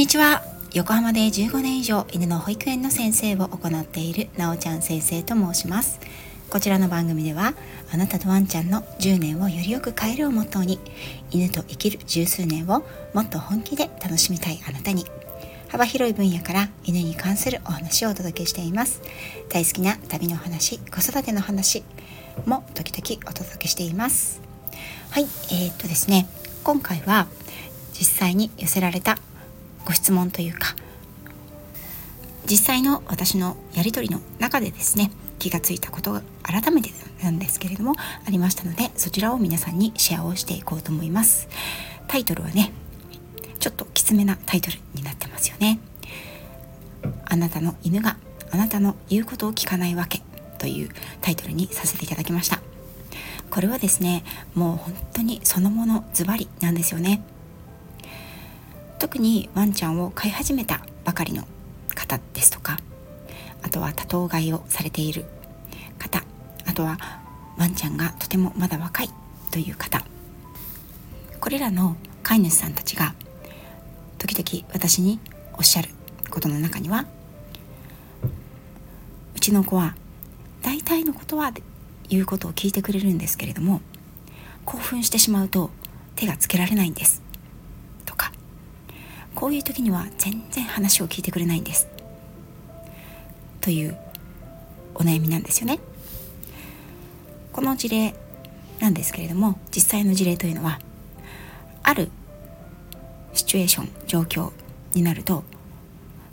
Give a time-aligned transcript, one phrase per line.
[0.00, 0.42] にちは。
[0.72, 6.00] 横浜で15年以上犬の保育園の先生を行っているなおちゃん先生と申します。
[6.48, 7.52] こちらの番組では
[7.92, 10.80] あなたとワンちゃんの10年をよりよく変えるをモットーに
[11.30, 12.82] 犬と生きる十数年を
[13.12, 15.04] もっと本気で楽しみたいあなたに
[15.68, 19.02] 幅広い分野から犬に関するお話をお届けしています。
[19.50, 21.84] 大好きな旅の話子育ての話
[22.46, 24.40] も時々お届けしています。
[25.10, 26.26] はいえー、っとですね。
[26.64, 27.26] 今回は
[27.92, 29.18] 実際に寄せられた
[29.90, 30.76] ご質問というか
[32.48, 36.90] 実際の私のやり取りの中でですね気がついたことが改めて
[37.24, 41.48] なんですけれどもありましたのでそちらを皆さんにシェアをしていこうと思います。
[42.06, 42.70] タイトルはね
[43.58, 45.80] ちょっときつめなタイトルになってますよね。
[47.24, 48.16] あなたの犬が
[48.52, 50.22] あなたの言うことを聞かないわけ
[50.58, 52.60] というタイトルにさせていただきました。
[53.50, 54.22] これはですね
[54.54, 57.24] もう本当にそのものズバリなんですよね。
[59.00, 61.42] 特にワンちゃんを飼い始めたばかりの
[61.94, 62.78] 方ですとか
[63.62, 65.24] あとは多頭飼いをされている
[65.98, 66.22] 方
[66.66, 66.98] あとは
[67.58, 69.10] ワンちゃんがとてもまだ若い
[69.50, 70.04] という方。
[71.40, 73.14] これらの飼い主さんたちが
[74.18, 75.18] 時々私に
[75.54, 75.88] おっしゃる
[76.30, 77.06] ことの中には
[79.34, 79.96] うちの子は
[80.62, 81.52] 大体のことは
[82.08, 83.80] 言うことを聞いてくれるんですけれども
[84.66, 85.70] 興奮してしまうと
[86.14, 87.29] 手がつけられないんです。
[89.40, 91.88] こういう時には全然話を聞いてくれないんです。
[93.62, 93.96] という
[94.94, 95.78] お悩みなんですよね。
[97.50, 98.14] この事例
[98.80, 100.78] なんですけれども実際の事例というのは
[101.82, 102.10] ある
[103.32, 104.52] シチュエーション状況
[104.92, 105.42] になると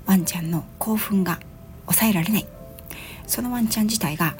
[0.05, 1.39] ワンちゃんの興奮が
[1.85, 2.47] 抑えられない。
[3.25, 4.35] そのワンちゃん自体が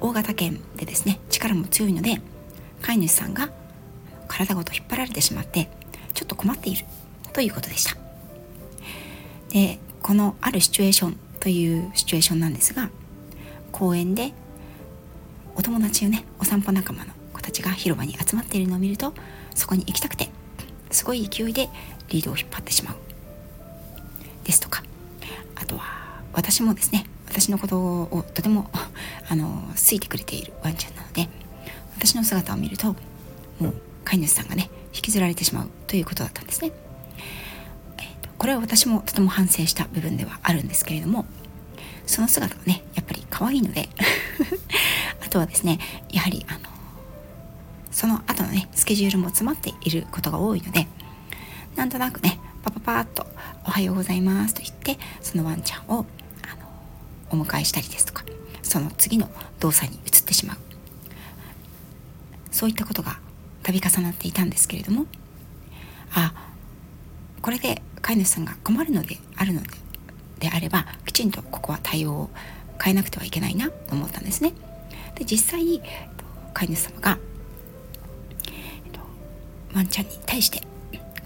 [0.00, 2.20] 大型犬でですね力も強いので
[2.82, 3.50] 飼い主さんが
[4.28, 5.68] 体ごと引っ張られてしまって
[6.14, 6.86] ちょっと困っている。
[7.34, 7.96] ということでした
[9.50, 12.90] でこのあるシチュエーションというシチュエーションなんですが
[13.72, 14.32] 公園で
[15.56, 19.12] お友達をねお散歩仲間の子たちが広場に集まっているのを見ると
[19.54, 20.30] そこに行きたくて
[20.90, 21.68] すごい勢いで
[22.08, 22.96] リードを引っ張ってしまう
[24.44, 24.82] ですとか
[25.56, 28.70] あとは私もですね私のことをとても
[29.28, 31.28] あの好いてくれているワンちゃんなので
[31.96, 32.94] 私の姿を見ると
[33.58, 36.70] もう飼い主さんがね引きずられてしまうということだったんですね。
[38.38, 41.24] これは私もとても反省した部分ではあるんですけれども
[42.06, 43.88] その姿がねやっぱり可愛いので
[45.24, 45.78] あとはですね
[46.10, 46.58] やはりあの
[47.90, 50.86] その後のねスケジュールも詰まっていることが多いので
[51.76, 53.26] なんとなくねパパパーっと
[53.64, 56.04] 「おはようございます」と言ってそのワンちゃんを
[56.42, 58.24] あのお迎えしたりですとか
[58.62, 60.58] その次の動作に移ってしまう。
[62.50, 63.18] そういったことが
[63.64, 65.06] 度重なっていたんですけれども
[66.14, 66.32] あ
[67.44, 69.68] これで飼い主さんが困るのであるので
[70.38, 72.30] であればきちんとここは対応を
[72.82, 74.54] 変えなくてはいけないなと思ったんですね。
[75.14, 75.82] で実際
[76.54, 77.18] 飼い主様が、
[78.46, 79.00] えっと、
[79.74, 80.62] ワンちゃんに対して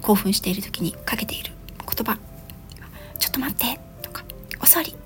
[0.02, 2.18] 興奮している時にかけている言葉
[3.20, 4.24] 「ちょっと待って」とか
[4.60, 4.96] 「お座り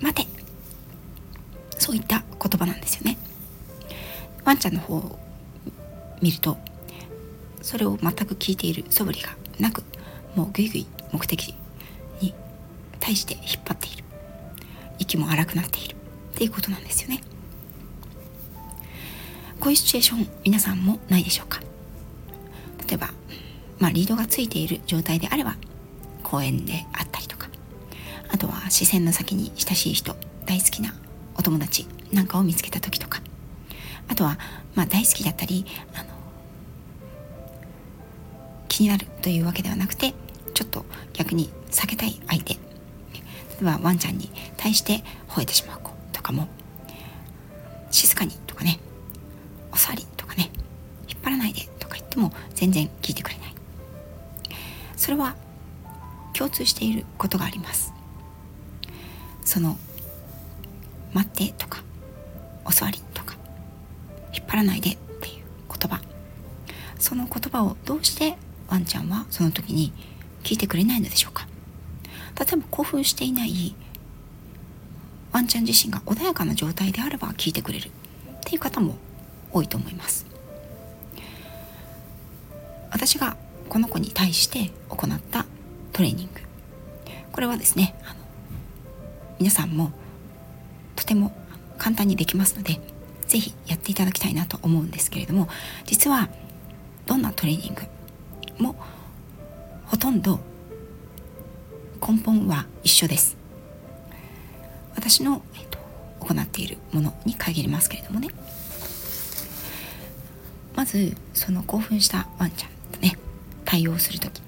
[0.00, 0.28] 待て」
[1.78, 3.16] そういった言葉なんですよね。
[4.44, 5.16] ワンちゃんの方を
[6.20, 6.58] 見ると
[7.62, 9.28] それを全く聞いている素振りが
[9.60, 9.84] なく
[10.36, 11.54] もうぐいぐい目的
[12.20, 12.34] に
[13.00, 14.04] 対して引っ張っている。
[14.98, 15.96] 息も荒くなっている。
[15.96, 17.22] っていうことなんですよね。
[19.58, 21.60] こういうシチュエーション皆さんもないでしょうか？
[22.86, 23.10] 例えば、
[23.78, 25.56] まあ、リードがついている状態であれば
[26.22, 27.48] 公園であったりとか。
[28.28, 30.14] あとは視線の先に親しい人
[30.44, 30.94] 大好きな
[31.36, 33.22] お友達なんかを見つけた時とか。
[34.08, 34.38] あとは、
[34.74, 35.64] まあ、大好きだったり
[35.94, 36.10] あの
[38.68, 40.12] 気になるというわけではなくて
[40.56, 42.54] ちょっと逆に避けたい相手。
[42.54, 42.60] 例
[43.60, 46.48] えばワンちゃんに対して吠えてしまう子とかも
[47.90, 48.80] 静かにとかね
[49.70, 50.50] お座りとかね
[51.08, 53.54] 引っ張らないでとか言っても全然聞いてくれない。
[54.96, 55.36] それは
[56.32, 57.92] 共通していることがあります。
[59.44, 59.76] その
[61.12, 61.82] 待ってとか
[62.64, 63.36] お座りとか
[64.32, 66.00] 引っ張らないでっていう言葉。
[66.98, 68.38] その言葉をどうして
[68.68, 69.92] ワンちゃんはその時に
[70.46, 71.48] 聞いてくれないのでしょうか？
[72.38, 73.74] 例えば興奮していない
[75.32, 77.88] ワンちゃん自身が穏やかな状態であれば聞いてくれる。
[77.88, 77.90] っ
[78.44, 78.94] ていう方も
[79.52, 80.24] 多いと思います。
[82.92, 83.36] 私が
[83.68, 85.46] この子に対して行った
[85.92, 86.40] トレーニング。
[87.32, 88.20] これはですねあの
[89.40, 89.90] 皆さんも
[90.94, 91.36] とても
[91.76, 92.80] 簡単にできますので
[93.26, 95.48] 是非やっていただきたいなと思うんですけれども
[95.86, 96.28] 実は
[97.04, 97.82] どんなトレーニング
[98.62, 98.76] も
[99.86, 100.40] ほとんど
[102.06, 103.36] 根本は一緒です。
[104.94, 105.78] 私の、えーと、
[106.20, 108.28] 行っているものに限りますけれどもね。
[110.74, 113.16] まずその興奮したワンちゃんとね
[113.64, 114.42] 対応する時。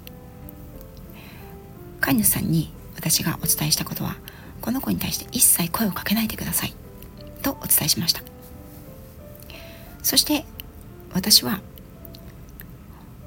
[2.01, 4.17] 飼い主さんに私がお伝えしたことは
[4.61, 6.75] この子に対して一切声をかけないでください。
[7.43, 8.23] とお伝えしました。
[10.03, 10.45] そして
[11.13, 11.61] 私は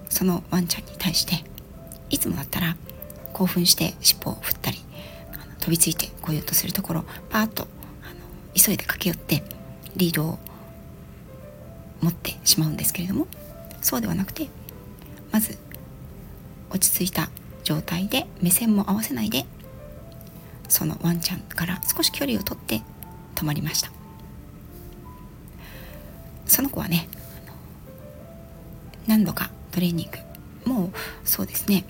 [0.10, 1.44] そのワンちゃんに対して
[2.12, 2.76] いつもだったら
[3.34, 4.78] 興奮して尻尾を振ったり
[5.60, 7.64] 飛びついてこようとするところパーッと
[8.04, 8.16] あの
[8.54, 9.44] 急いで駆け寄って
[9.96, 10.40] リードを
[12.02, 13.28] 持ってしまうんですけれども
[13.82, 14.48] そうではなくて
[15.32, 15.58] まず
[16.70, 17.30] 落ち着いた
[17.64, 19.46] 状態で目線も合わせないで
[20.68, 22.82] そのワンちゃんから少し距離をとって
[23.36, 23.92] 止まりました。
[26.52, 27.08] その子はね
[29.08, 30.10] 何度かトレーニン
[30.66, 30.92] グもう
[31.24, 31.86] そうですね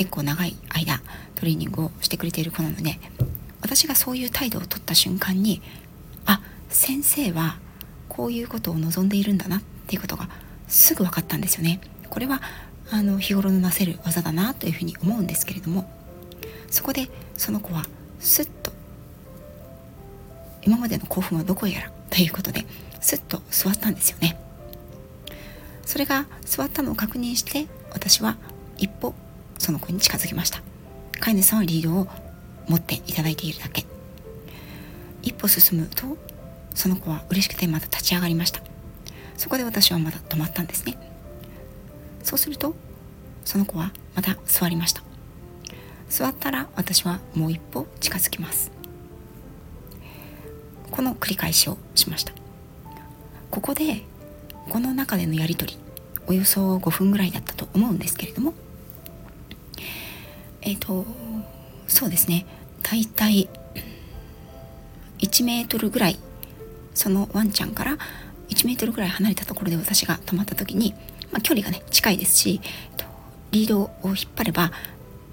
[0.00, 1.02] 結構長い間
[1.34, 2.98] トレーニングをしてくれている子なので
[3.60, 5.60] 私がそういう態度をとった瞬間に
[6.24, 7.58] あ先生は
[8.08, 10.30] こういうことを望んでいるんだなっていうことが
[10.68, 11.82] すぐ分かったんですよね。
[12.08, 12.40] これは
[12.90, 15.90] あの日頃のなせる技だなというふうに思うんですけれども
[16.70, 17.84] そこでその子は
[18.20, 18.72] スッと
[20.62, 22.64] 今までの興奮はどこへやらということで
[23.02, 24.40] スッと座ったんですよね。
[25.84, 28.38] それが座ったのを確認して私は
[28.78, 29.14] 一歩
[29.60, 30.62] その子に近づきました。
[31.20, 32.08] 飼い主さんはリードを
[32.66, 33.84] 持っていただいているだけ。
[35.22, 36.16] 一歩進むと
[36.74, 38.62] その子は嬉しくてまた立ち上がりました。
[39.36, 40.96] そこで私はまた止まったんですね。
[42.22, 42.74] そうすると
[43.44, 45.02] その子はまた座りました。
[46.08, 48.72] 座ったら私はもう一歩近づきます。
[50.90, 52.32] この繰り返しをしました。
[53.50, 54.04] ここで
[54.70, 55.78] この中でのやり取り
[56.26, 58.54] およそ5分ぐらいだったと思うんですけれども
[60.62, 61.04] えっ、ー、と
[61.86, 62.46] そうですね。
[62.82, 63.48] 大体
[65.18, 66.18] 1メートルぐらい
[66.94, 67.98] そのワンちゃんから
[68.48, 70.94] 1メートルぐらい離れたところで私が止まった時に、
[71.30, 72.60] まあ、距離がね近いですし
[73.52, 74.72] リードを引っ張れば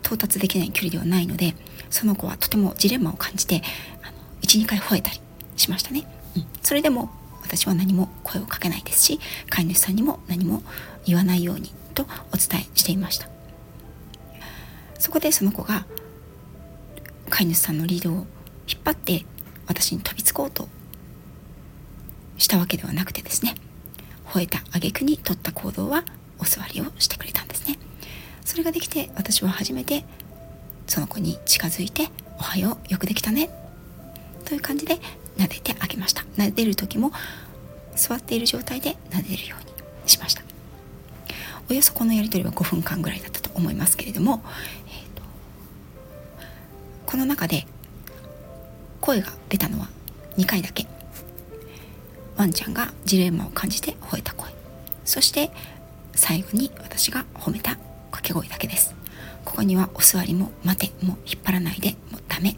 [0.04, 1.56] 到達できない距離ではないので
[1.90, 3.62] その子はとてもジレンマを感じて
[4.42, 5.20] 12回吠えたり
[5.56, 6.04] しましたね、
[6.36, 7.10] うん、それでも
[7.42, 9.20] 私は何も声をかけないですし
[9.50, 10.64] 飼い主さんにも何も
[11.06, 12.04] 言わないようにと
[12.34, 13.37] お伝えしていました。
[15.00, 15.86] そこでその子が
[17.30, 18.26] 飼い主さんのリードを
[18.68, 19.26] 引っ張って
[19.68, 20.68] 私に飛びつこうと
[22.38, 23.56] したわけではなくてですね
[24.26, 26.04] 吠えた挙句に取った行動は
[26.40, 27.80] お座りをしてくれたんですね。
[28.44, 30.06] それができて私は初めて
[30.86, 32.10] その子に近づいて
[32.40, 33.50] 「おはようよくできたね」
[34.46, 35.00] という感じで
[35.38, 36.24] 撫でてあげました。
[36.38, 37.12] 撫でる時も
[37.96, 39.64] 座っている状態で撫でるよう
[40.04, 40.44] にしました。
[41.70, 44.42] およそこのやり取りは5分間ぐらいだったと思いますけれども、
[47.08, 47.66] この中で
[49.00, 49.88] 声が出たのは
[50.38, 50.86] 2回だけ。
[52.36, 54.52] ワンちゃんがジレンマを感じて吠えた声。
[55.06, 55.50] そして
[56.14, 57.78] 最後に私が褒めた
[58.12, 58.94] 掛け声だけです。
[59.46, 62.58] ここにはお座りも待ても引っ張らないでもうダメも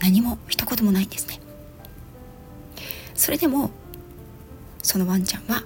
[0.00, 1.40] 何も一言もないんですね。
[3.14, 3.70] それでも
[4.82, 5.62] そのワンちゃんは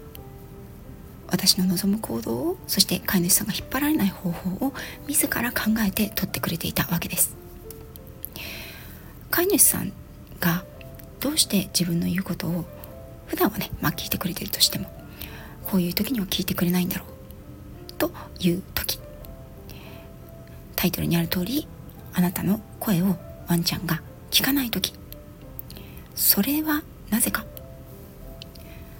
[1.27, 4.75] 私の望む行動をそして飼い主さんが引っ張られない方法を
[5.09, 7.40] 自ら考えて取ってくれていたわけです。
[9.31, 9.93] 飼い主さん
[10.41, 10.65] が
[11.21, 12.65] どうして自分の言うことを
[13.27, 14.91] 普段はねまあ聞いてくれてるとしても
[15.65, 18.11] こういう時には聞いてくれないんだろうと
[18.41, 18.99] いう時。
[20.75, 21.69] タイトルにある通り
[22.15, 23.17] あなたの声を
[23.49, 24.95] ワンちゃんが聞かない時。
[26.15, 27.45] それはなぜか。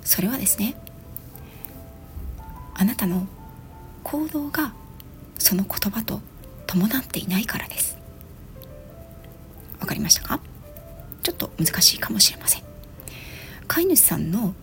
[0.03, 0.75] それはですね
[2.75, 3.27] あなたの
[4.05, 4.73] 行動が
[5.39, 6.21] その言葉と
[6.67, 8.00] 伴っていないからです。
[10.01, 10.41] りましたか？
[11.23, 12.63] ちょっと難しいかもしれません。
[13.69, 14.55] 飼い主さんの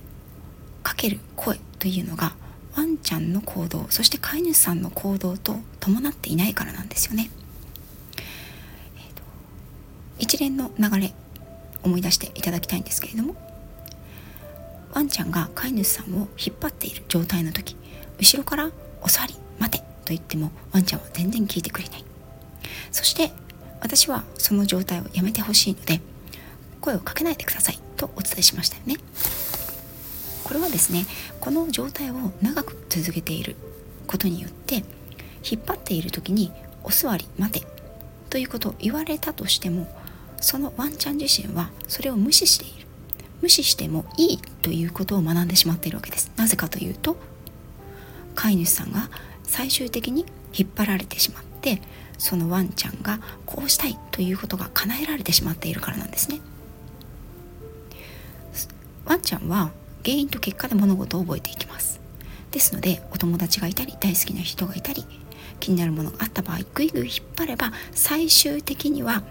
[0.83, 2.33] かける声というのが
[2.75, 7.29] ワンちゃんの行動そして飼い主さんの行動と伴っていないからなんですよね、
[8.97, 9.23] えーと、
[10.19, 11.13] 一連の流れ
[11.83, 13.35] 思い出していただきたいんですけれども
[14.93, 17.75] ワンちゃんが飼い主さんを引っ張っている状態の時
[18.19, 22.03] 後ろから「お座り待て」と言ってもワンちゃんは全然聞いてくれない。
[22.91, 23.31] そして
[23.81, 26.01] 私はその状態をやめてほしいので
[26.81, 28.95] 声をかけないでくださいとお伝えしましたよね。
[30.43, 31.05] これはですね
[31.41, 33.55] この状態を長く続けている
[34.07, 34.83] ことによって
[35.49, 36.51] 引っ張っている時に
[36.83, 37.67] 「お座り待て」
[38.29, 39.87] ということを言われたとしても
[40.39, 42.87] そのワンちゃん自身はそれを無視している。
[43.41, 46.31] 無視してもいいということを学んでしまっているわけです。
[46.37, 47.17] なぜかというと
[48.35, 49.09] 飼い主さんが
[49.43, 51.81] 最終的に引っ張られてしまって
[52.17, 56.41] そのワンちゃんがこうしたいということが叶えられてしまっているからなんですね。
[59.05, 59.71] ワンちゃんは
[60.03, 61.99] 原因と結果で物事を覚えていきます。
[62.51, 65.05] ですのでお友達がいたり大好きな人がいたり
[65.59, 69.23] 気になるものがあった場合ぐいぐい引っ張れば最終的には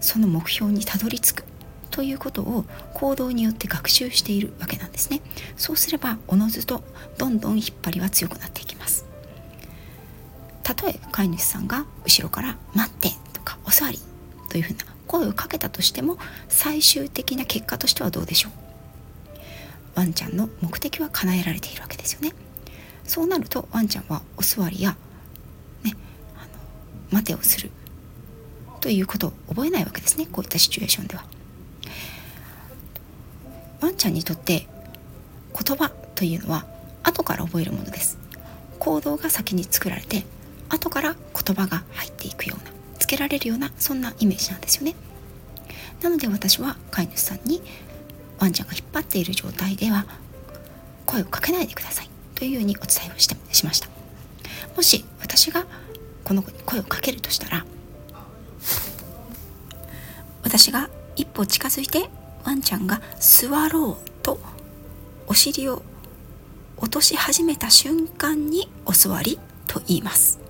[0.00, 1.44] その目標にたどり着く
[1.90, 5.20] ということを行動によって学習しているわけなんですね。
[5.56, 6.82] そうすればおのずと
[7.18, 9.06] どんどん引っ張りは強くなっていきます。
[10.64, 14.00] たとえ飼い主さんが後ろから「待って」とか「お座り」
[14.50, 16.18] というふうな声をかけたとしても
[16.48, 18.52] 最終的な結果としてはどうでしょう？
[19.94, 22.32] ワンちゃんの目的は叶えられているわけですよね。
[23.04, 24.96] そうなるとワンちゃんはお座りや
[25.82, 25.94] ね
[26.36, 26.48] あの
[27.12, 27.70] 待てをする
[28.80, 30.26] ということを覚えないわけですね。
[30.26, 31.24] こういったシチュエーションでは。
[33.80, 34.66] ワンちゃんにとって
[35.52, 36.66] 言葉というのは
[37.02, 38.16] 後から覚えるものです。
[38.78, 40.24] 行動が先に作られて
[40.68, 44.94] 後から言葉が入っていくようなつけられるようなそんなイメージなんですよね。
[46.02, 47.62] なので私は飼い主さんに
[48.38, 50.06] ワンちゃんが引っ張っている状態では
[51.06, 53.88] 声をかけないでくださいというようにお伝えをしてしました。
[54.76, 55.66] もし私が
[56.24, 57.64] この子に声をかけるとしたら
[60.42, 62.10] 私が一歩近づいて
[62.44, 64.38] ワンちゃんが座ろうと
[65.26, 65.82] お尻を
[66.76, 70.43] 落とし始めた瞬間にお座りと言います。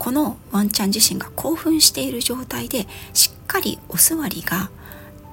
[0.00, 4.70] このワンちゃん自身が興奮している状態でしっかりお座りが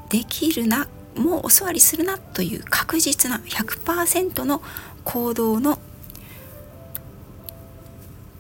[0.09, 4.62] できるなもうお座りするなという確実な100%の
[5.05, 5.79] 行動の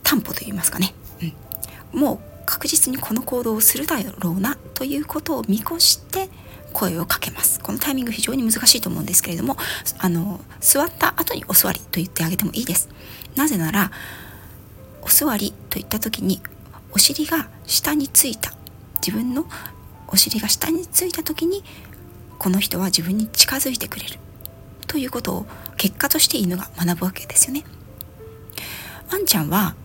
[0.03, 0.93] 担保といいますかね、
[1.93, 6.29] うん、もう確実にこの行動をするだろうなということを見越して
[6.73, 7.59] 声をかけます。
[7.59, 9.57] このタイミング非常に難しいと思うんですけれども
[9.97, 12.89] あの座った後にお座りと言ってあげてもいいです。
[13.35, 13.91] なぜなら
[15.07, 16.41] お座りといった時に
[16.91, 18.51] お尻が下についた。
[18.95, 19.45] 自分の
[20.09, 21.63] お尻が下についた時に
[22.37, 24.19] この人は自分に近づいてくれる。
[24.85, 25.45] ということを
[25.77, 27.63] 結果として犬が学ぶわけですよね。
[29.09, 29.75] ワンちゃんは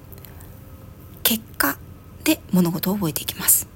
[1.23, 1.77] 結果
[2.25, 3.69] で物事を覚えていきます。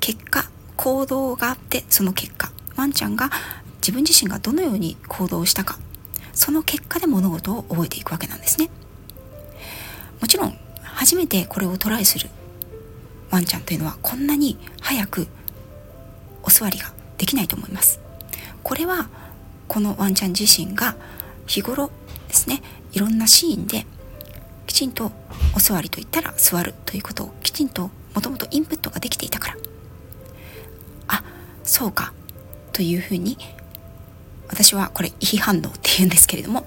[0.00, 2.50] 結果行動があってその結果。
[2.76, 3.28] ワンちゃんが
[3.82, 5.78] 自分自身がどのように行動したか。
[6.32, 8.70] その結果で物事を覚えていくわけなんですね。
[10.22, 10.59] もちろん
[11.00, 12.28] 初めてこれをトライする。
[13.30, 15.28] ワンちゃんというのはこんなに早く
[16.42, 18.00] お座りができないと思います。
[18.62, 19.08] これは
[19.66, 20.96] このワンちゃん自身が
[21.46, 21.90] 日頃
[22.28, 22.60] ですね
[22.92, 23.86] いろんなシーンで
[24.66, 25.10] きちんと
[25.56, 29.56] お座りといったら座るということをきちんともともとインプットができていたから。
[31.08, 31.24] あ
[31.64, 32.12] そうか
[32.74, 33.38] というふうに
[34.50, 36.66] 私はこれ違反応っていうんですけれども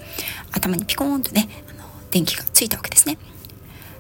[0.51, 3.19] 頭にピコーンとねあの電気がついたわけですね。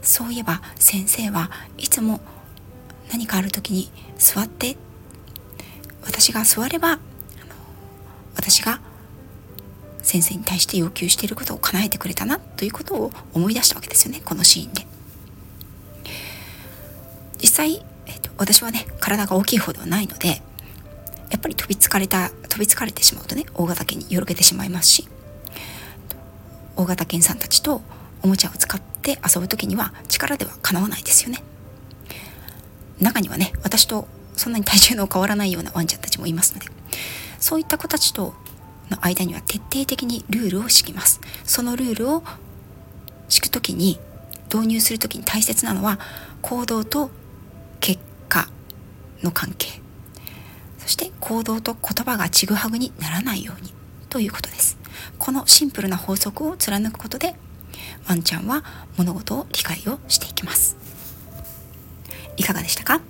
[0.03, 2.19] そういえば先生はいつも
[3.11, 4.75] 何かある時に座って
[6.05, 6.99] 私が座れば
[8.35, 8.79] 私が
[10.01, 14.85] 先生に対して要求していることを叶えてくれたなということを思い出したわけですよねこのシーンで。
[17.41, 20.41] 実際、えーと、私はね体が大きい方ではないので
[21.29, 25.07] やっぱり飛びつかれた飛びつかれてしまうとね大型犬によろけてしまいますし
[26.75, 27.81] 大型犬さんたちと
[28.21, 31.43] おもちゃを使って遊ぶ時には力ではかなわないですよね。
[32.99, 36.67] 中にはね私とそんなに体重の変わらないようなワンちゃんたちもいますので
[37.39, 38.33] そういった子たちと
[38.89, 41.19] の間には徹底的にルールを敷きます。
[41.43, 42.23] そのルールを
[43.29, 43.99] 敷く時に
[44.53, 45.99] 導入する時に大切なのは
[46.41, 47.09] 行動と
[47.79, 48.47] 結果
[49.23, 49.81] の関係。
[50.77, 53.73] そして行動と言葉がちぐはぐにならないように
[54.09, 54.77] ということです。
[55.17, 57.35] このシンプルな法則を貫くことで
[58.07, 58.63] ワンちゃんは
[58.97, 60.77] 物事を理解をしていきます。
[62.37, 63.01] いかがでしたか？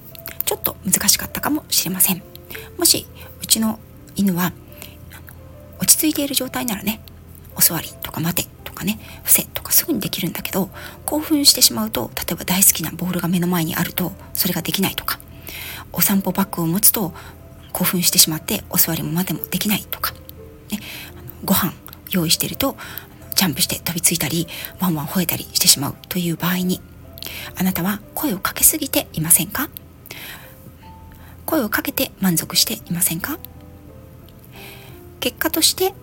[0.46, 2.22] ちょっと難しかったかもしれません。
[2.78, 3.08] もし
[3.42, 3.80] うちの
[4.16, 4.54] 犬は
[5.80, 7.02] 落ち着いている状態ならね
[7.56, 10.70] お座りとか待てとかね伏せとかすぐにできるんだけど
[11.06, 15.20] 興奮してしまうと例えば大好きなボールが目の前にあるとそれができないとか
[15.92, 17.14] お散歩バッグを持つと
[17.72, 20.14] 興奮してしまってお座りも待てもできないとか、
[20.72, 20.80] ね、
[21.44, 21.74] ご飯
[22.12, 22.76] 用意してると
[23.44, 24.48] ジャンプして飛びついたり
[24.80, 26.80] ワンワン吠えたりしてしまうという場合に
[27.60, 29.70] あなたは声をかけすぎていませんか？
[31.46, 33.40] 声をかけて満足していませんか？
[35.20, 35.94] 結果として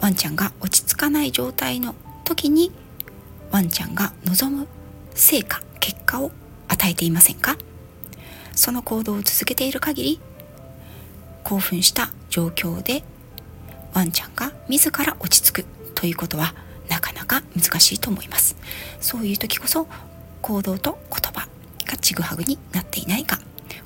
[0.00, 2.72] ワンちゃんが落ち着かない状態の時に
[3.52, 4.66] ワンちゃんが望む
[5.14, 6.32] 成果結果を
[6.66, 7.58] 与えていませんか？
[8.56, 10.20] その行動を続けている限り
[11.44, 13.04] 興奮した状況で
[13.94, 15.79] ワンちゃんが自ら落ち着く。
[16.00, 16.54] ということは
[16.88, 18.56] なかなか難しいと思います。
[19.00, 19.86] そういう時こそ
[20.40, 21.46] 行動と言葉
[21.86, 23.38] がちぐはぐになっていないか。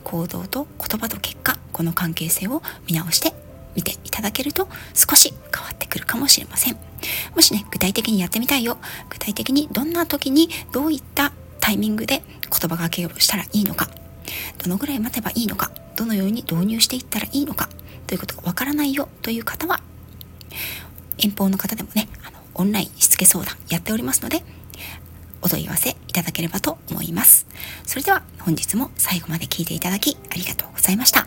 [0.05, 3.35] 行動と言葉と結果この関係性を見直して
[3.75, 6.77] みていただけると少し変わってくるかもしれません。
[7.35, 8.79] もしね具体的にやってみたいよ。
[9.11, 13.91] 具体的にどんな時にどういったタイミングで言葉がけをしたらいいのか。
[14.63, 15.73] どのぐらい待てばいいのか。
[15.97, 17.69] どのように導入していったらいいのか。
[18.07, 19.09] ということがわからないよ。
[19.21, 19.81] という方は
[21.19, 24.43] 遠方の方でもねあのオンラインしつけ相談やっておりますので
[25.43, 27.47] お問い合わせいただければと思います。
[27.85, 31.27] それでは本日も最後まで聞いていただきありがとうございました。